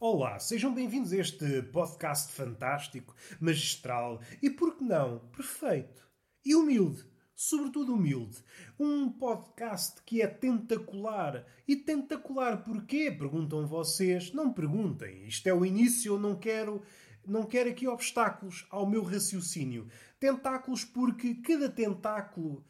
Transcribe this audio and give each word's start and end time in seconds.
Olá, 0.00 0.38
sejam 0.38 0.72
bem-vindos 0.72 1.12
a 1.12 1.16
este 1.16 1.60
podcast 1.72 2.32
fantástico, 2.32 3.16
magistral 3.40 4.20
e, 4.40 4.48
por 4.48 4.76
que 4.76 4.84
não, 4.84 5.18
perfeito 5.36 6.08
e 6.46 6.54
humilde. 6.54 7.04
Sobretudo 7.34 7.94
humilde. 7.94 8.38
Um 8.78 9.10
podcast 9.10 10.00
que 10.06 10.22
é 10.22 10.28
tentacular. 10.28 11.44
E 11.66 11.74
tentacular 11.74 12.62
porquê? 12.62 13.10
Perguntam 13.10 13.66
vocês. 13.66 14.32
Não 14.32 14.52
perguntem. 14.52 15.26
Isto 15.26 15.48
é 15.48 15.52
o 15.52 15.66
início, 15.66 16.14
eu 16.14 16.18
não 16.20 16.36
quero. 16.36 16.80
Não 17.26 17.42
quero 17.42 17.68
aqui 17.68 17.88
obstáculos 17.88 18.68
ao 18.70 18.88
meu 18.88 19.02
raciocínio. 19.02 19.88
Tentáculos 20.20 20.84
porque 20.84 21.34
cada 21.34 21.68
tentáculo 21.68 22.64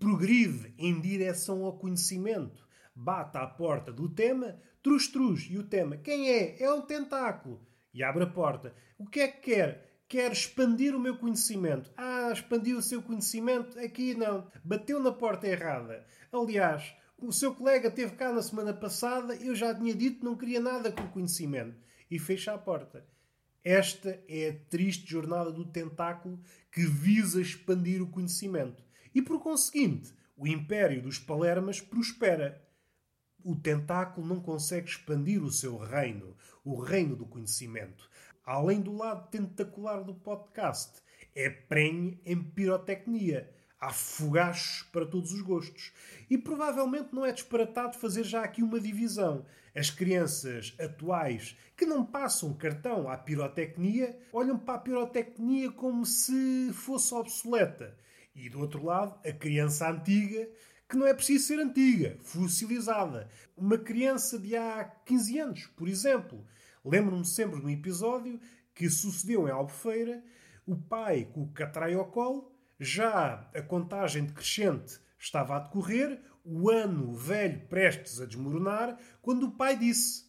progride 0.00 0.74
em 0.76 1.00
direção 1.00 1.64
ao 1.64 1.78
conhecimento. 1.78 2.66
Bate 2.94 3.38
à 3.38 3.46
porta 3.46 3.92
do 3.92 4.08
tema, 4.08 4.58
trus 4.82 5.08
trus, 5.08 5.48
e 5.50 5.58
o 5.58 5.64
tema, 5.64 5.96
quem 5.96 6.30
é? 6.30 6.62
É 6.62 6.72
um 6.72 6.82
tentáculo. 6.82 7.66
E 7.94 8.02
abre 8.02 8.24
a 8.24 8.26
porta. 8.26 8.74
O 8.98 9.06
que 9.06 9.20
é 9.20 9.28
que 9.28 9.54
quer? 9.54 10.02
Quer 10.08 10.32
expandir 10.32 10.94
o 10.94 11.00
meu 11.00 11.16
conhecimento. 11.16 11.90
Ah, 11.96 12.30
expandiu 12.32 12.78
o 12.78 12.82
seu 12.82 13.02
conhecimento? 13.02 13.78
Aqui 13.78 14.14
não. 14.14 14.50
Bateu 14.62 15.00
na 15.00 15.10
porta 15.10 15.46
errada. 15.46 16.04
Aliás, 16.30 16.94
o 17.18 17.32
seu 17.32 17.54
colega 17.54 17.88
esteve 17.88 18.16
cá 18.16 18.32
na 18.32 18.42
semana 18.42 18.74
passada, 18.74 19.34
eu 19.36 19.54
já 19.54 19.74
tinha 19.74 19.94
dito 19.94 20.18
que 20.18 20.24
não 20.24 20.36
queria 20.36 20.60
nada 20.60 20.92
com 20.92 21.02
o 21.02 21.10
conhecimento. 21.10 21.80
E 22.10 22.18
fecha 22.18 22.52
a 22.52 22.58
porta. 22.58 23.06
Esta 23.64 24.22
é 24.28 24.48
a 24.48 24.70
triste 24.70 25.08
jornada 25.08 25.52
do 25.52 25.64
tentáculo 25.64 26.40
que 26.70 26.84
visa 26.84 27.40
expandir 27.40 28.02
o 28.02 28.10
conhecimento. 28.10 28.84
E 29.14 29.22
por 29.22 29.40
conseguinte, 29.40 30.12
o 30.36 30.46
império 30.46 31.00
dos 31.00 31.18
Palermas 31.18 31.80
prospera. 31.80 32.60
O 33.44 33.56
tentáculo 33.56 34.26
não 34.26 34.40
consegue 34.40 34.88
expandir 34.88 35.42
o 35.42 35.50
seu 35.50 35.76
reino, 35.76 36.36
o 36.64 36.80
reino 36.80 37.16
do 37.16 37.26
conhecimento 37.26 38.10
além 38.44 38.80
do 38.80 38.96
lado 38.96 39.28
tentacular 39.30 40.02
do 40.02 40.14
podcast, 40.14 41.00
é 41.34 41.48
prenhe 41.48 42.20
em 42.24 42.42
pirotecnia. 42.42 43.50
Há 43.80 43.90
fogachos 43.92 44.84
para 44.92 45.06
todos 45.06 45.32
os 45.32 45.40
gostos. 45.40 45.92
E 46.30 46.38
provavelmente 46.38 47.08
não 47.12 47.26
é 47.26 47.32
disparatado 47.32 47.98
fazer 47.98 48.22
já 48.22 48.42
aqui 48.42 48.62
uma 48.62 48.78
divisão. 48.78 49.44
As 49.74 49.90
crianças 49.90 50.74
atuais 50.78 51.56
que 51.76 51.84
não 51.84 52.04
passam 52.04 52.54
cartão 52.54 53.08
à 53.08 53.16
pirotecnia 53.16 54.16
olham 54.32 54.56
para 54.56 54.74
a 54.74 54.78
pirotecnia 54.78 55.72
como 55.72 56.06
se 56.06 56.70
fosse 56.72 57.12
obsoleta. 57.14 57.96
E 58.36 58.48
do 58.48 58.60
outro 58.60 58.84
lado, 58.84 59.18
a 59.26 59.32
criança 59.32 59.90
antiga 59.90 60.48
que 60.92 60.96
não 60.98 61.06
é 61.06 61.14
preciso 61.14 61.46
ser 61.46 61.58
antiga, 61.58 62.16
fossilizada. 62.20 63.28
Uma 63.56 63.78
criança 63.78 64.38
de 64.38 64.56
há 64.56 64.84
15 64.84 65.38
anos, 65.38 65.66
por 65.74 65.88
exemplo, 65.88 66.46
Lembro-me 66.84 67.24
sempre 67.24 67.60
de 67.60 67.66
um 67.66 67.70
episódio 67.70 68.40
que 68.74 68.90
sucedeu 68.90 69.46
em 69.46 69.52
Albufeira, 69.52 70.22
o 70.66 70.76
pai 70.76 71.28
com 71.32 71.42
o 71.42 71.52
catraio 71.52 72.00
ao 72.00 72.10
colo, 72.10 72.52
já 72.78 73.48
a 73.54 73.62
contagem 73.62 74.24
decrescente 74.24 74.98
estava 75.18 75.56
a 75.56 75.60
decorrer, 75.60 76.20
o 76.44 76.68
ano 76.70 77.14
velho 77.14 77.68
prestes 77.68 78.20
a 78.20 78.26
desmoronar, 78.26 78.98
quando 79.20 79.46
o 79.46 79.52
pai 79.52 79.76
disse, 79.76 80.24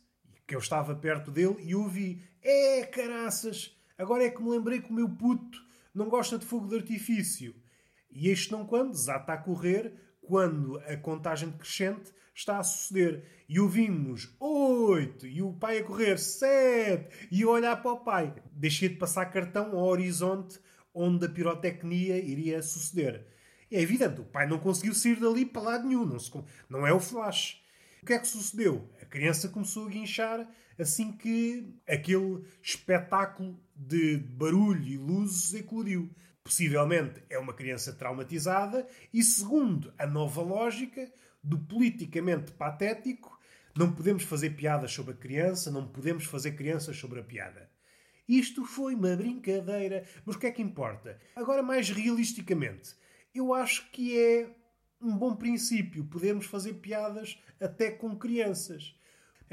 que 0.45 0.53
eu 0.53 0.59
estava 0.59 0.95
perto 0.95 1.31
dele 1.31 1.55
e 1.59 1.73
ouvi, 1.73 2.21
é 2.41 2.85
caraças, 2.85 3.75
agora 3.97 4.25
é 4.25 4.29
que 4.29 4.43
me 4.43 4.51
lembrei 4.51 4.79
que 4.79 4.91
o 4.91 4.93
meu 4.93 5.09
puto 5.09 5.57
não 5.93 6.09
gosta 6.09 6.37
de 6.37 6.45
fogo 6.45 6.67
de 6.67 6.75
artifício. 6.75 7.55
E 8.11 8.29
este 8.29 8.51
não 8.51 8.65
quando, 8.65 8.91
desata 8.91 9.33
a 9.33 9.37
correr, 9.37 9.95
quando 10.27 10.77
a 10.87 10.97
contagem 10.97 11.49
decrescente 11.49 12.11
está 12.33 12.57
a 12.57 12.63
suceder. 12.63 13.23
E 13.47 13.59
ouvimos 13.59 14.33
oito, 14.39 15.27
e 15.27 15.41
o 15.41 15.53
pai 15.53 15.79
a 15.79 15.83
correr 15.83 16.17
sete, 16.17 17.27
e 17.31 17.41
eu 17.41 17.49
olhar 17.49 17.81
para 17.81 17.91
o 17.91 17.99
pai. 17.99 18.33
Deixei 18.51 18.89
de 18.89 18.95
passar 18.95 19.25
cartão 19.25 19.77
ao 19.77 19.85
horizonte 19.85 20.59
onde 20.93 21.25
a 21.25 21.29
pirotecnia 21.29 22.17
iria 22.17 22.61
suceder. 22.61 23.25
É 23.71 23.81
evidente, 23.81 24.21
o 24.21 24.25
pai 24.25 24.47
não 24.47 24.59
conseguiu 24.59 24.93
sair 24.93 25.19
dali 25.19 25.45
para 25.45 25.61
lado 25.61 25.87
nenhum, 25.87 26.05
não, 26.05 26.19
se, 26.19 26.31
não 26.69 26.85
é 26.85 26.93
o 26.93 26.99
flash. 26.99 27.63
O 28.01 28.05
que 28.05 28.13
é 28.13 28.19
que 28.19 28.27
sucedeu? 28.27 28.87
Criança 29.13 29.47
começou 29.47 29.85
a 29.85 29.89
guinchar 29.91 30.49
assim 30.75 31.11
que 31.11 31.71
aquele 31.87 32.45
espetáculo 32.63 33.61
de 33.75 34.17
barulho 34.17 34.83
e 34.83 34.97
luzes 34.97 35.53
eclodiu. 35.53 36.09
Possivelmente 36.43 37.21
é 37.29 37.37
uma 37.37 37.53
criança 37.53 37.93
traumatizada 37.93 38.87
e, 39.13 39.21
segundo 39.21 39.93
a 39.99 40.07
nova 40.07 40.41
lógica, 40.41 41.13
do 41.43 41.59
politicamente 41.59 42.53
patético, 42.53 43.39
não 43.77 43.93
podemos 43.93 44.23
fazer 44.23 44.55
piadas 44.55 44.91
sobre 44.91 45.13
a 45.13 45.17
criança, 45.17 45.69
não 45.69 45.87
podemos 45.87 46.25
fazer 46.25 46.53
crianças 46.53 46.97
sobre 46.97 47.19
a 47.19 47.23
piada. 47.23 47.69
Isto 48.27 48.65
foi 48.65 48.95
uma 48.95 49.15
brincadeira, 49.15 50.07
mas 50.25 50.35
o 50.35 50.39
que 50.39 50.47
é 50.47 50.51
que 50.51 50.63
importa? 50.63 51.19
Agora, 51.35 51.61
mais 51.61 51.87
realisticamente, 51.87 52.95
eu 53.31 53.53
acho 53.53 53.91
que 53.91 54.17
é 54.17 54.49
um 54.99 55.15
bom 55.15 55.35
princípio 55.35 56.03
podermos 56.03 56.47
fazer 56.47 56.73
piadas 56.73 57.37
até 57.61 57.91
com 57.91 58.17
crianças. 58.17 58.95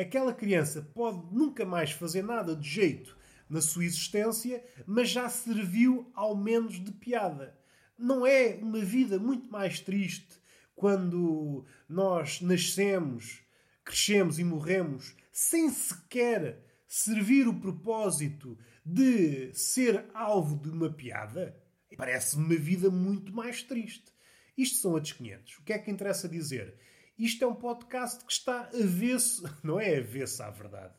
Aquela 0.01 0.33
criança 0.33 0.81
pode 0.95 1.23
nunca 1.31 1.67
mais 1.67 1.91
fazer 1.91 2.23
nada 2.23 2.57
de 2.57 2.67
jeito 2.67 3.19
na 3.51 3.61
sua 3.61 3.85
existência, 3.85 4.65
mas 4.87 5.11
já 5.11 5.29
serviu 5.29 6.11
ao 6.15 6.35
menos 6.35 6.83
de 6.83 6.91
piada. 6.91 7.55
Não 7.99 8.25
é 8.25 8.59
uma 8.63 8.81
vida 8.81 9.19
muito 9.19 9.51
mais 9.53 9.79
triste 9.79 10.41
quando 10.75 11.67
nós 11.87 12.41
nascemos, 12.41 13.43
crescemos 13.85 14.39
e 14.39 14.45
morremos 14.45 15.15
sem 15.31 15.69
sequer 15.69 16.65
servir 16.89 17.47
o 17.47 17.61
propósito 17.61 18.57
de 18.83 19.53
ser 19.53 20.07
alvo 20.15 20.57
de 20.57 20.71
uma 20.71 20.91
piada, 20.91 21.55
parece-me 21.95 22.47
uma 22.47 22.57
vida 22.57 22.91
muito 22.91 23.35
mais 23.35 23.63
triste. 23.63 24.11
Isto 24.57 24.79
são 24.79 24.93
outros 24.93 25.13
500. 25.13 25.59
O 25.59 25.63
que 25.63 25.75
é 25.75 25.79
que 25.79 25.91
interessa 25.91 26.27
dizer? 26.27 26.75
Isto 27.21 27.45
é 27.45 27.47
um 27.47 27.55
podcast 27.55 28.25
que 28.25 28.33
está 28.33 28.71
avesso, 28.73 29.45
não 29.63 29.79
é 29.79 29.99
avesso 29.99 30.43
à 30.43 30.49
verdade. 30.49 30.95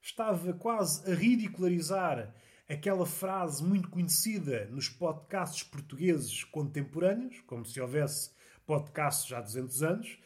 Estava 0.00 0.54
quase 0.54 1.04
a 1.10 1.14
ridicularizar 1.14 2.34
aquela 2.66 3.04
frase 3.04 3.62
muito 3.62 3.90
conhecida 3.90 4.64
nos 4.70 4.88
podcasts 4.88 5.62
portugueses 5.64 6.42
contemporâneos, 6.44 7.42
como 7.46 7.66
se 7.66 7.78
houvesse 7.78 8.30
podcast 8.64 9.28
já 9.28 9.40
há 9.40 9.42
200 9.42 9.82
anos. 9.82 10.18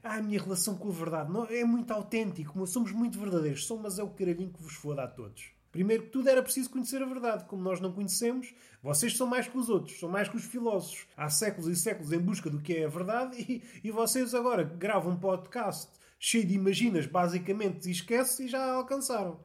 Ah, 0.00 0.14
a 0.14 0.22
minha 0.22 0.40
relação 0.40 0.78
com 0.78 0.88
a 0.88 0.92
verdade 0.92 1.32
não, 1.32 1.44
é 1.46 1.64
muito 1.64 1.90
autêntico, 1.92 2.64
somos 2.64 2.92
muito 2.92 3.18
verdadeiros. 3.18 3.66
São, 3.66 3.78
mas 3.78 3.98
é 3.98 4.02
o 4.04 4.10
caralhinho 4.10 4.52
que 4.52 4.62
vos 4.62 4.74
foda 4.74 5.02
a 5.02 5.08
todos. 5.08 5.50
Primeiro 5.74 6.04
que 6.04 6.10
tudo 6.10 6.28
era 6.28 6.40
preciso 6.40 6.70
conhecer 6.70 7.02
a 7.02 7.04
verdade. 7.04 7.46
Como 7.46 7.60
nós 7.60 7.80
não 7.80 7.92
conhecemos, 7.92 8.54
vocês 8.80 9.16
são 9.16 9.26
mais 9.26 9.48
que 9.48 9.58
os 9.58 9.68
outros, 9.68 9.98
são 9.98 10.08
mais 10.08 10.28
que 10.28 10.36
os 10.36 10.44
filósofos. 10.44 11.04
Há 11.16 11.28
séculos 11.28 11.66
e 11.66 11.74
séculos 11.74 12.12
em 12.12 12.20
busca 12.20 12.48
do 12.48 12.60
que 12.60 12.76
é 12.76 12.84
a 12.84 12.88
verdade 12.88 13.36
e, 13.40 13.60
e 13.82 13.90
vocês 13.90 14.36
agora 14.36 14.62
gravam 14.62 15.14
um 15.14 15.18
podcast 15.18 15.90
cheio 16.16 16.46
de 16.46 16.54
imaginas, 16.54 17.06
basicamente, 17.06 17.88
e 17.88 17.90
esquecem 17.90 18.46
e 18.46 18.48
já 18.48 18.64
alcançaram. 18.70 19.44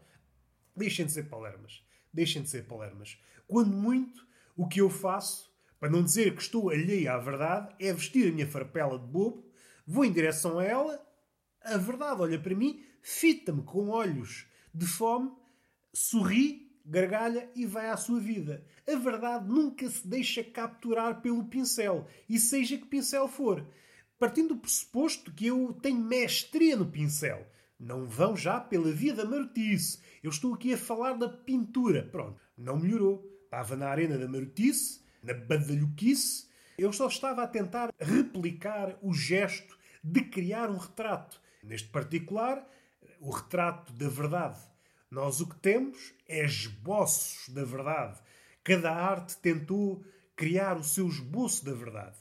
Deixem 0.75 1.07
de 1.07 1.13
ser 1.13 1.23
palermas. 1.23 1.83
Deixem 2.13 2.43
de 2.43 2.49
ser 2.51 2.67
palermas. 2.67 3.17
Quando 3.47 3.75
muito, 3.75 4.23
o 4.55 4.67
que 4.67 4.81
eu 4.81 4.89
faço 4.91 5.49
para 5.79 5.89
não 5.89 6.03
dizer 6.03 6.35
que 6.35 6.43
estou 6.43 6.69
alheio 6.69 7.11
à 7.11 7.17
verdade, 7.17 7.73
é 7.79 7.91
vestir 7.91 8.29
a 8.29 8.31
minha 8.31 8.45
farpela 8.45 8.99
de 8.99 9.07
bobo, 9.07 9.49
vou 9.87 10.05
em 10.05 10.11
direção 10.11 10.59
a 10.59 10.63
ela, 10.63 11.03
a 11.63 11.75
verdade 11.77 12.21
olha 12.21 12.39
para 12.39 12.53
mim, 12.53 12.83
fita-me 13.01 13.63
com 13.63 13.89
olhos 13.89 14.45
de 14.71 14.85
fome, 14.85 15.31
sorri, 15.99 16.71
gargalha 16.85 17.49
e 17.53 17.65
vai 17.65 17.89
à 17.89 17.97
sua 17.97 18.21
vida. 18.21 18.63
A 18.87 18.95
verdade 18.95 19.49
nunca 19.49 19.89
se 19.89 20.07
deixa 20.07 20.41
capturar 20.41 21.21
pelo 21.21 21.43
pincel, 21.43 22.07
e 22.29 22.39
seja 22.39 22.77
que 22.77 22.85
pincel 22.85 23.27
for. 23.27 23.67
Partindo 24.17 24.55
do 24.55 24.61
pressuposto 24.61 25.33
que 25.33 25.47
eu 25.47 25.77
tenho 25.81 25.99
mestria 25.99 26.77
no 26.77 26.89
pincel. 26.89 27.45
Não 27.77 28.05
vão 28.07 28.35
já 28.35 28.61
pela 28.61 28.91
via 28.91 29.13
da 29.13 29.25
marotice. 29.25 29.99
Eu 30.23 30.29
estou 30.29 30.53
aqui 30.53 30.73
a 30.73 30.77
falar 30.77 31.13
da 31.13 31.27
pintura. 31.27 32.03
Pronto, 32.03 32.39
não 32.57 32.77
melhorou. 32.77 33.25
Estava 33.43 33.75
na 33.75 33.89
arena 33.89 34.17
da 34.17 34.27
marotice, 34.27 35.01
na 35.21 35.33
badalhoquice, 35.33 36.47
eu 36.77 36.93
só 36.93 37.07
estava 37.07 37.43
a 37.43 37.47
tentar 37.47 37.93
replicar 37.99 38.97
o 39.01 39.13
gesto 39.13 39.77
de 40.01 40.21
criar 40.21 40.69
um 40.69 40.77
retrato. 40.77 41.41
Neste 41.61 41.89
particular, 41.89 42.65
o 43.19 43.31
retrato 43.31 43.91
da 43.93 44.07
verdade. 44.07 44.68
Nós 45.11 45.41
o 45.41 45.47
que 45.47 45.55
temos 45.57 46.13
é 46.27 46.45
esboços 46.45 47.49
da 47.49 47.63
verdade. 47.63 48.19
Cada 48.63 48.91
arte 48.91 49.37
tentou 49.37 50.03
criar 50.35 50.77
o 50.77 50.83
seu 50.83 51.07
esboço 51.07 51.65
da 51.65 51.73
verdade. 51.73 52.17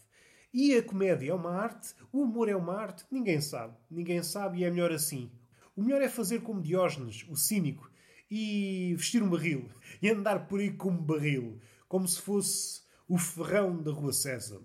E 0.52 0.74
a 0.74 0.82
comédia 0.82 1.30
é 1.30 1.34
uma 1.34 1.52
arte, 1.52 1.94
o 2.10 2.22
humor 2.22 2.48
é 2.48 2.56
uma 2.56 2.74
arte, 2.74 3.04
ninguém 3.10 3.40
sabe. 3.40 3.76
Ninguém 3.90 4.22
sabe 4.22 4.60
e 4.60 4.64
é 4.64 4.70
melhor 4.70 4.90
assim. 4.90 5.30
O 5.76 5.82
melhor 5.82 6.00
é 6.00 6.08
fazer 6.08 6.40
como 6.40 6.62
Diógenes, 6.62 7.26
o 7.28 7.36
cínico, 7.36 7.90
e 8.30 8.94
vestir 8.96 9.22
um 9.22 9.28
barril. 9.28 9.68
E 10.00 10.08
andar 10.08 10.48
por 10.48 10.58
aí 10.58 10.72
como 10.72 11.02
barril. 11.02 11.60
Como 11.86 12.08
se 12.08 12.20
fosse 12.20 12.82
o 13.06 13.18
ferrão 13.18 13.82
da 13.82 13.92
Rua 13.92 14.12
César. 14.12 14.60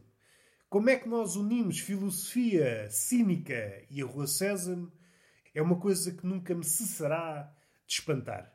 Como 0.70 0.90
é 0.90 0.96
que 0.96 1.08
nós 1.10 1.36
unimos 1.36 1.78
filosofia 1.80 2.90
cínica 2.90 3.86
e 3.90 4.02
a 4.02 4.06
Rua 4.06 4.28
César? 4.28 4.82
É 5.54 5.62
uma 5.62 5.80
coisa 5.80 6.12
que 6.14 6.26
nunca 6.26 6.56
me 6.56 6.64
cessará 6.64 7.54
de 7.88 7.94
espantar. 7.94 8.54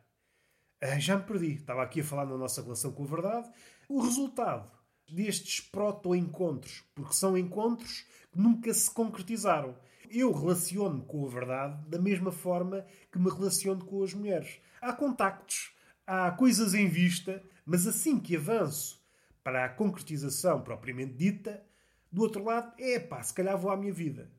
Ah, 0.81 0.99
já 0.99 1.17
me 1.17 1.25
perdi. 1.25 1.55
Estava 1.55 1.83
aqui 1.83 2.01
a 2.01 2.05
falar 2.05 2.27
na 2.27 2.37
nossa 2.37 2.63
relação 2.63 2.93
com 2.93 3.05
a 3.05 3.07
verdade. 3.07 3.51
O 3.89 4.01
resultado 4.01 4.71
destes 5.11 5.61
proto-encontros, 5.61 6.85
porque 6.95 7.15
são 7.15 7.37
encontros 7.37 8.05
que 8.33 8.39
nunca 8.39 8.73
se 8.73 8.91
concretizaram. 8.91 9.75
Eu 10.11 10.33
relaciono-me 10.33 11.05
com 11.05 11.27
a 11.27 11.29
verdade 11.29 11.89
da 11.89 11.99
mesma 11.99 12.31
forma 12.31 12.87
que 13.11 13.19
me 13.19 13.31
relaciono 13.31 13.85
com 13.85 14.03
as 14.03 14.15
mulheres. 14.15 14.61
Há 14.81 14.93
contactos, 14.93 15.73
há 16.07 16.31
coisas 16.31 16.75
em 16.75 16.89
vista, 16.89 17.43
mas 17.65 17.87
assim 17.87 18.19
que 18.19 18.37
avanço 18.37 19.03
para 19.43 19.65
a 19.65 19.69
concretização 19.69 20.63
propriamente 20.63 21.15
dita, 21.15 21.63
do 22.11 22.23
outro 22.23 22.45
lado, 22.45 22.73
é 22.79 22.99
pá, 22.99 23.23
se 23.23 23.35
calhar 23.35 23.59
vou 23.59 23.71
à 23.71 23.77
minha 23.77 23.93
vida. 23.93 24.31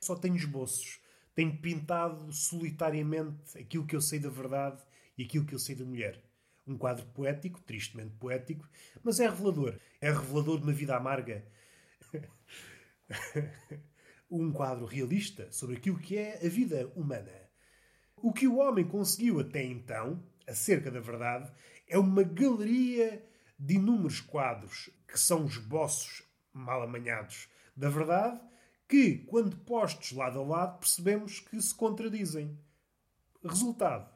Só 0.00 0.14
tenho 0.14 0.36
esboços. 0.36 1.00
Tenho 1.38 1.56
pintado 1.56 2.32
solitariamente 2.32 3.56
aquilo 3.56 3.86
que 3.86 3.94
eu 3.94 4.00
sei 4.00 4.18
da 4.18 4.28
verdade 4.28 4.82
e 5.16 5.22
aquilo 5.22 5.46
que 5.46 5.54
eu 5.54 5.58
sei 5.60 5.76
da 5.76 5.84
mulher. 5.84 6.20
Um 6.66 6.76
quadro 6.76 7.06
poético, 7.14 7.60
tristemente 7.60 8.10
poético, 8.16 8.68
mas 9.04 9.20
é 9.20 9.28
revelador. 9.28 9.78
É 10.00 10.10
revelador 10.10 10.58
de 10.58 10.64
uma 10.64 10.72
vida 10.72 10.96
amarga. 10.96 11.46
um 14.28 14.50
quadro 14.50 14.84
realista 14.84 15.48
sobre 15.52 15.76
aquilo 15.76 16.00
que 16.00 16.18
é 16.18 16.44
a 16.44 16.48
vida 16.48 16.92
humana. 16.96 17.30
O 18.16 18.32
que 18.32 18.48
o 18.48 18.56
homem 18.56 18.84
conseguiu 18.84 19.38
até 19.38 19.62
então, 19.62 20.20
acerca 20.44 20.90
da 20.90 20.98
verdade, 20.98 21.52
é 21.86 21.96
uma 21.96 22.24
galeria 22.24 23.24
de 23.56 23.74
inúmeros 23.74 24.20
quadros 24.20 24.90
que 25.06 25.16
são 25.16 25.46
esboços 25.46 26.24
mal 26.52 26.82
amanhados 26.82 27.48
da 27.76 27.88
verdade, 27.88 28.40
que, 28.88 29.18
quando 29.26 29.56
postos 29.58 30.12
lado 30.12 30.40
a 30.40 30.42
lado, 30.42 30.78
percebemos 30.78 31.40
que 31.40 31.60
se 31.60 31.74
contradizem. 31.74 32.58
Resultado: 33.44 34.10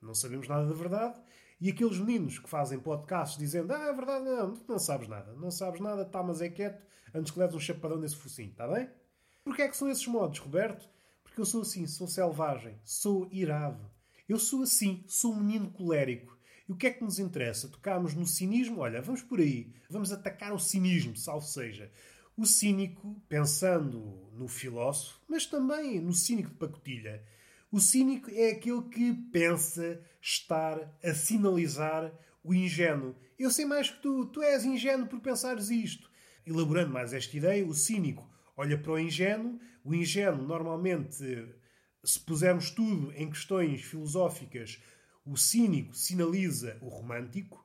não 0.00 0.14
sabemos 0.14 0.48
nada 0.48 0.66
da 0.66 0.74
verdade. 0.74 1.20
E 1.60 1.70
aqueles 1.70 1.98
meninos 1.98 2.38
que 2.38 2.48
fazem 2.48 2.80
podcasts 2.80 3.38
dizendo 3.38 3.72
Ah, 3.72 3.86
é 3.86 3.92
verdade, 3.92 4.24
não, 4.24 4.54
não 4.66 4.78
sabes 4.78 5.08
nada, 5.08 5.32
não 5.34 5.50
sabes 5.50 5.80
nada, 5.80 6.02
está, 6.02 6.22
mas 6.22 6.40
é 6.40 6.48
quieto, 6.48 6.82
antes 7.14 7.30
que 7.30 7.38
leves 7.38 7.54
um 7.54 7.60
chapadão 7.60 7.98
nesse 7.98 8.16
focinho, 8.16 8.50
está 8.50 8.66
bem? 8.66 8.88
Porquê 9.44 9.62
é 9.62 9.68
que 9.68 9.76
são 9.76 9.90
esses 9.90 10.06
modos, 10.06 10.38
Roberto? 10.38 10.88
Porque 11.22 11.40
eu 11.40 11.44
sou 11.44 11.62
assim, 11.62 11.86
sou 11.86 12.06
selvagem, 12.06 12.78
sou 12.84 13.28
irado. 13.30 13.90
Eu 14.28 14.38
sou 14.38 14.62
assim, 14.62 15.04
sou 15.06 15.32
um 15.32 15.40
menino 15.40 15.70
colérico. 15.70 16.36
E 16.68 16.72
o 16.72 16.76
que 16.76 16.86
é 16.86 16.90
que 16.90 17.04
nos 17.04 17.18
interessa? 17.18 17.68
Tocarmos 17.68 18.14
no 18.14 18.26
cinismo? 18.26 18.80
Olha, 18.80 19.02
vamos 19.02 19.22
por 19.22 19.38
aí. 19.38 19.72
Vamos 19.90 20.12
atacar 20.12 20.52
o 20.52 20.58
cinismo, 20.58 21.14
salvo 21.14 21.46
seja. 21.46 21.90
O 22.36 22.46
cínico, 22.46 23.22
pensando 23.28 24.28
no 24.32 24.48
filósofo, 24.48 25.20
mas 25.28 25.46
também 25.46 26.00
no 26.00 26.12
cínico 26.12 26.50
de 26.50 26.56
pacotilha. 26.56 27.24
O 27.70 27.78
cínico 27.78 28.28
é 28.30 28.50
aquele 28.50 28.82
que 28.82 29.12
pensa 29.30 30.00
estar 30.20 30.98
a 31.02 31.14
sinalizar 31.14 32.12
o 32.42 32.52
ingênuo. 32.52 33.14
Eu 33.38 33.50
sei 33.50 33.64
mais 33.64 33.88
que 33.88 34.02
tu, 34.02 34.26
tu 34.26 34.42
és 34.42 34.64
ingênuo 34.64 35.06
por 35.06 35.20
pensares 35.20 35.70
isto. 35.70 36.10
Elaborando 36.46 36.92
mais 36.92 37.12
esta 37.12 37.36
ideia, 37.36 37.64
o 37.64 37.72
cínico 37.72 38.28
olha 38.56 38.76
para 38.76 38.92
o 38.92 38.98
ingênuo. 38.98 39.58
O 39.84 39.94
ingênuo, 39.94 40.46
normalmente, 40.46 41.16
se 42.04 42.20
pusermos 42.20 42.70
tudo 42.70 43.12
em 43.12 43.30
questões 43.30 43.82
filosóficas, 43.82 44.82
o 45.24 45.36
cínico 45.36 45.94
sinaliza 45.94 46.78
o 46.80 46.88
romântico. 46.88 47.64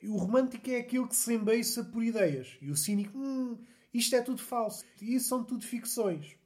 E 0.00 0.08
o 0.08 0.16
romântico 0.16 0.70
é 0.70 0.78
aquele 0.78 1.06
que 1.06 1.16
se 1.16 1.34
embeiça 1.34 1.84
por 1.84 2.02
ideias. 2.02 2.56
E 2.60 2.70
o 2.70 2.76
cínico, 2.76 3.18
hum, 3.18 3.58
isto 3.92 4.14
é 4.14 4.22
tudo 4.22 4.40
falso. 4.40 4.84
Isso 5.00 5.28
são 5.28 5.44
tudo 5.44 5.64
ficções. 5.64 6.36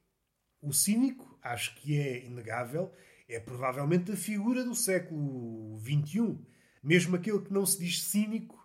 O 0.60 0.72
cínico, 0.72 1.38
acho 1.42 1.74
que 1.76 1.98
é 1.98 2.24
inegável, 2.24 2.92
é 3.28 3.38
provavelmente 3.38 4.12
a 4.12 4.16
figura 4.16 4.64
do 4.64 4.74
século 4.74 5.78
XXI. 5.80 6.38
Mesmo 6.82 7.16
aquele 7.16 7.40
que 7.40 7.52
não 7.52 7.66
se 7.66 7.78
diz 7.78 8.02
cínico 8.02 8.62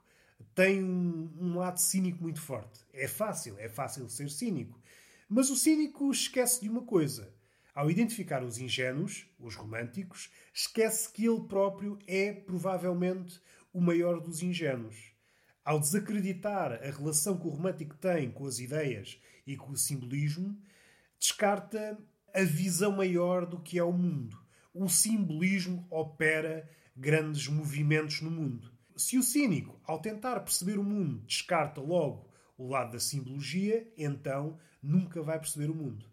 tem 0.55 0.83
um, 0.83 1.33
um 1.39 1.57
lado 1.57 1.79
cínico 1.79 2.21
muito 2.21 2.41
forte. 2.41 2.79
É 2.93 3.07
fácil, 3.07 3.57
é 3.59 3.69
fácil 3.69 4.09
ser 4.09 4.29
cínico. 4.29 4.79
Mas 5.27 5.49
o 5.49 5.55
cínico 5.55 6.09
esquece 6.11 6.61
de 6.61 6.69
uma 6.69 6.83
coisa. 6.83 7.33
Ao 7.73 7.89
identificar 7.89 8.43
os 8.43 8.57
ingênuos, 8.57 9.27
os 9.39 9.55
românticos, 9.55 10.29
esquece 10.53 11.11
que 11.11 11.25
ele 11.25 11.47
próprio 11.47 11.99
é 12.07 12.33
provavelmente 12.33 13.39
o 13.71 13.79
maior 13.79 14.19
dos 14.19 14.41
ingênuos. 14.41 15.13
Ao 15.63 15.79
desacreditar 15.79 16.73
a 16.73 16.91
relação 16.91 17.37
que 17.37 17.47
o 17.47 17.49
romântico 17.49 17.95
tem 17.97 18.31
com 18.31 18.45
as 18.45 18.59
ideias 18.59 19.19
e 19.45 19.55
com 19.55 19.71
o 19.71 19.77
simbolismo, 19.77 20.57
descarta 21.19 21.97
a 22.33 22.43
visão 22.43 22.91
maior 22.91 23.45
do 23.45 23.59
que 23.59 23.77
é 23.77 23.83
o 23.83 23.91
mundo. 23.91 24.37
O 24.73 24.87
simbolismo 24.87 25.87
opera 25.89 26.69
grandes 26.95 27.47
movimentos 27.47 28.21
no 28.21 28.31
mundo. 28.31 28.71
Se 28.95 29.17
o 29.17 29.23
cínico, 29.23 29.79
ao 29.83 29.99
tentar 29.99 30.39
perceber 30.41 30.77
o 30.77 30.83
mundo, 30.83 31.23
descarta 31.25 31.81
logo 31.81 32.29
o 32.57 32.67
lado 32.67 32.91
da 32.91 32.99
simbologia, 32.99 33.91
então 33.97 34.59
nunca 34.81 35.21
vai 35.21 35.39
perceber 35.39 35.69
o 35.69 35.75
mundo. 35.75 36.05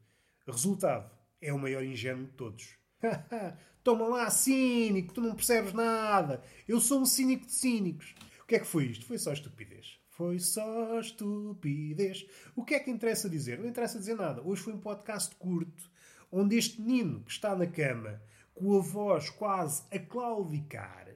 Resultado: 0.46 1.10
é 1.40 1.52
o 1.52 1.58
maior 1.58 1.84
ingênuo 1.84 2.26
de 2.26 2.32
todos. 2.32 2.76
Toma 3.82 4.06
lá, 4.06 4.30
cínico, 4.30 5.14
tu 5.14 5.20
não 5.20 5.34
percebes 5.34 5.72
nada. 5.72 6.42
Eu 6.66 6.80
sou 6.80 7.00
um 7.00 7.06
cínico 7.06 7.46
de 7.46 7.52
cínicos. 7.52 8.14
O 8.46 8.48
que 8.48 8.54
é 8.54 8.58
que 8.60 8.64
foi 8.64 8.84
isto? 8.84 9.04
Foi 9.04 9.18
só 9.18 9.32
estupidez. 9.32 9.98
Foi 10.08 10.38
só 10.38 11.00
estupidez. 11.00 12.24
O 12.54 12.64
que 12.64 12.76
é 12.76 12.78
que 12.78 12.92
interessa 12.92 13.28
dizer? 13.28 13.58
Não 13.58 13.66
interessa 13.66 13.98
dizer 13.98 14.14
nada. 14.14 14.40
Hoje 14.40 14.62
foi 14.62 14.72
um 14.72 14.78
podcast 14.78 15.34
curto, 15.34 15.90
onde 16.30 16.56
este 16.56 16.80
menino 16.80 17.24
que 17.24 17.32
está 17.32 17.56
na 17.56 17.66
cama, 17.66 18.22
com 18.54 18.78
a 18.78 18.80
voz 18.80 19.30
quase 19.30 19.82
a 19.90 19.98
claudicar, 19.98 21.08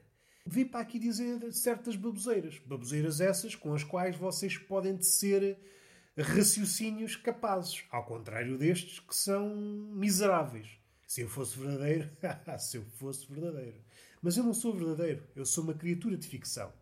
veio 0.45 0.67
para 0.67 0.81
aqui 0.81 0.99
dizer 0.99 1.53
certas 1.53 1.95
baboseiras. 1.95 2.59
Baboseiras 2.65 3.21
essas 3.21 3.55
com 3.55 3.73
as 3.73 3.85
quais 3.85 4.17
vocês 4.17 4.57
podem 4.57 4.97
tecer 4.97 5.57
raciocínios 6.17 7.15
capazes, 7.15 7.85
ao 7.91 8.03
contrário 8.03 8.57
destes 8.57 8.99
que 8.99 9.15
são 9.15 9.55
miseráveis. 9.93 10.67
Se 11.07 11.21
eu 11.21 11.29
fosse 11.29 11.57
verdadeiro, 11.57 12.11
se 12.59 12.75
eu 12.75 12.83
fosse 12.97 13.25
verdadeiro. 13.31 13.79
Mas 14.21 14.35
eu 14.35 14.43
não 14.43 14.53
sou 14.53 14.73
verdadeiro, 14.73 15.23
eu 15.33 15.45
sou 15.45 15.63
uma 15.63 15.73
criatura 15.73 16.17
de 16.17 16.27
ficção. 16.27 16.80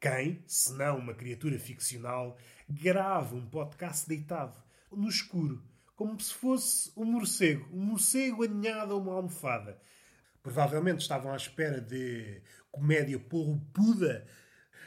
Quem, 0.00 0.42
se 0.46 0.72
não 0.72 0.98
uma 0.98 1.12
criatura 1.12 1.58
ficcional, 1.58 2.38
grava 2.66 3.36
um 3.36 3.46
podcast 3.46 4.08
deitado, 4.08 4.58
no 4.90 5.06
escuro, 5.06 5.62
como 5.94 6.18
se 6.18 6.32
fosse 6.32 6.90
um 6.96 7.04
morcego, 7.04 7.68
um 7.70 7.84
morcego 7.84 8.42
aninhado 8.42 8.94
a 8.94 8.96
uma 8.96 9.12
almofada. 9.12 9.78
Provavelmente 10.42 11.02
estavam 11.02 11.30
à 11.30 11.36
espera 11.36 11.82
de 11.82 12.42
comédia 12.72 13.18
porrupuda, 13.18 14.26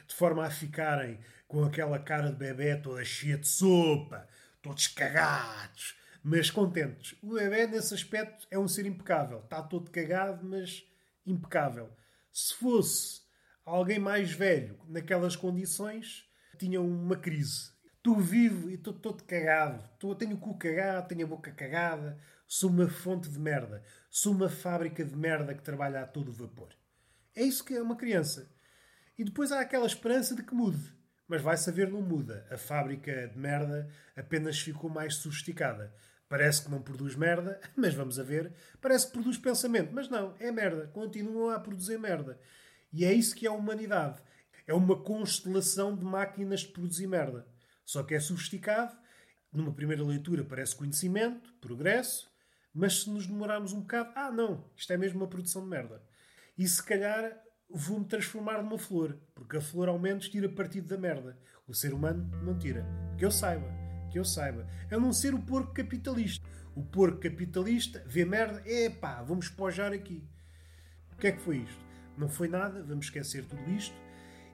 de 0.08 0.16
forma 0.16 0.48
a 0.48 0.50
ficarem 0.50 1.20
com 1.48 1.64
aquela 1.64 2.00
cara 2.00 2.32
de 2.32 2.38
bebê 2.38 2.76
toda 2.76 3.06
cheia 3.06 3.38
de 3.38 3.48
sopa, 3.48 4.28
todos 4.64 4.88
cagados, 4.88 5.96
mas 6.24 6.50
contentes. 6.50 7.16
O 7.22 7.36
bebê, 7.36 7.68
nesse 7.68 7.94
aspecto, 7.94 8.48
é 8.50 8.58
um 8.58 8.68
ser 8.68 8.88
impecável. 8.88 9.42
Está 9.42 9.62
todo 9.62 9.92
cagado, 9.92 10.44
mas 10.44 10.84
impecável. 11.24 11.96
Se 12.32 12.56
fosse 12.56 13.23
alguém 13.66 14.00
mais 14.00 14.32
velho, 14.32 14.80
naquelas 14.88 15.36
condições, 15.36 16.28
tinha 16.58 16.82
uma 16.82 17.16
crise. 17.16 17.72
Estou 17.98 18.20
vivo 18.20 18.70
e 18.70 18.74
estou 18.74 18.94
todo 18.94 19.24
cagado. 19.24 19.84
Estou, 19.94 20.14
tenho 20.14 20.36
o 20.36 20.40
cu 20.40 20.58
cagado, 20.58 21.08
tenho 21.08 21.26
a 21.26 21.30
boca 21.30 21.52
cagada. 21.52 22.20
Sou 22.46 22.70
uma 22.70 22.90
fonte 22.90 23.30
de 23.30 23.40
merda. 23.40 23.82
Sou 24.10 24.34
uma 24.34 24.50
fábrica 24.50 25.06
de 25.06 25.16
merda 25.16 25.56
que 25.56 25.64
trabalha 25.64 26.02
a 26.02 26.06
todo 26.06 26.34
vapor. 26.34 26.76
É 27.36 27.44
isso 27.44 27.64
que 27.64 27.74
é 27.74 27.82
uma 27.82 27.96
criança. 27.96 28.52
E 29.18 29.24
depois 29.24 29.52
há 29.52 29.62
aquela 29.62 29.86
esperança 29.86 30.36
de 30.36 30.44
que 30.44 30.54
mude. 30.54 30.94
Mas 31.28 31.42
vai 31.42 31.56
saber, 31.56 31.90
não 31.90 32.02
muda. 32.02 32.46
A 32.52 32.58
fábrica 32.58 33.28
de 33.30 33.38
merda 33.40 33.90
apenas 34.16 34.60
ficou 34.60 34.90
mais 34.90 35.16
sofisticada. 35.16 35.96
Parece 36.28 36.64
que 36.64 36.72
não 36.72 36.82
produz 36.82 37.16
merda, 37.16 37.60
mas 37.76 37.94
vamos 37.94 38.20
a 38.20 38.24
ver. 38.24 38.54
Parece 38.82 39.08
que 39.08 39.14
produz 39.14 39.38
pensamento, 39.38 39.94
mas 39.94 40.10
não, 40.10 40.36
é 40.40 40.52
merda. 40.52 40.88
Continuam 40.88 41.52
a 41.52 41.60
produzir 41.60 41.98
merda. 41.98 42.38
E 42.94 43.04
é 43.04 43.12
isso 43.12 43.36
que 43.36 43.48
é 43.48 43.50
a 43.50 43.54
humanidade. 43.54 44.22
É 44.68 44.74
uma 44.74 44.96
constelação 44.96 45.96
de 45.96 46.06
máquinas 46.06 46.62
de 46.62 46.68
produzir 46.68 47.08
merda. 47.08 47.48
Só 47.84 48.04
que 48.04 48.14
é 48.14 48.20
sofisticado. 48.20 48.96
Numa 49.52 49.74
primeira 49.74 50.04
leitura 50.04 50.44
parece 50.44 50.76
conhecimento, 50.76 51.54
progresso, 51.60 52.32
mas 52.74 53.02
se 53.02 53.10
nos 53.10 53.28
demorarmos 53.28 53.72
um 53.72 53.82
bocado, 53.82 54.12
ah 54.16 54.32
não, 54.32 54.68
isto 54.76 54.92
é 54.92 54.98
mesmo 54.98 55.20
uma 55.20 55.28
produção 55.28 55.62
de 55.62 55.70
merda. 55.70 56.02
E 56.58 56.68
se 56.68 56.82
calhar 56.82 57.40
vou-me 57.70 58.06
transformar 58.06 58.62
numa 58.62 58.78
flor, 58.78 59.20
porque 59.34 59.58
a 59.58 59.62
flor 59.62 59.90
ao 59.90 60.00
menos 60.00 60.30
tira 60.30 60.50
partido 60.50 60.88
da 60.88 60.98
merda. 60.98 61.38
O 61.68 61.74
ser 61.74 61.94
humano 61.94 62.30
não 62.44 62.58
tira. 62.58 62.86
Que 63.18 63.26
eu 63.26 63.32
saiba, 63.32 63.68
que 64.12 64.18
eu 64.18 64.26
saiba. 64.26 64.68
A 64.92 64.98
não 64.98 65.14
ser 65.14 65.34
o 65.34 65.42
porco 65.42 65.74
capitalista. 65.74 66.48
O 66.76 66.84
porco 66.84 67.20
capitalista 67.20 68.04
vê 68.08 68.26
merda, 68.26 68.62
epá, 68.68 69.22
vamos 69.22 69.46
espojar 69.46 69.94
aqui. 69.94 70.28
O 71.12 71.18
que 71.18 71.28
é 71.28 71.32
que 71.32 71.42
foi 71.42 71.58
isto? 71.58 71.93
Não 72.18 72.30
foi 72.30 72.48
nada, 72.48 72.84
vamos 72.84 73.06
esquecer 73.06 73.46
tudo 73.46 73.70
isto. 73.72 73.96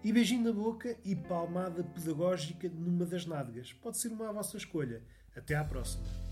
E 0.03 0.13
beijinho 0.13 0.43
na 0.43 0.53
boca 0.53 0.95
e 1.03 1.15
palmada 1.15 1.83
pedagógica 1.83 2.69
numa 2.69 3.05
das 3.05 3.25
nádegas. 3.25 3.73
Pode 3.73 3.97
ser 3.97 4.09
uma 4.09 4.29
à 4.29 4.31
vossa 4.31 4.55
escolha. 4.55 5.01
Até 5.35 5.55
à 5.55 5.63
próxima. 5.63 6.28